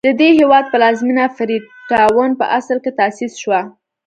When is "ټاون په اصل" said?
1.89-2.77